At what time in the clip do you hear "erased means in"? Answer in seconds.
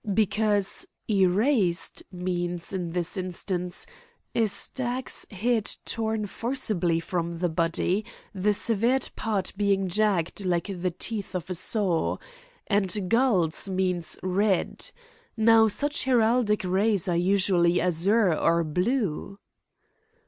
1.07-2.89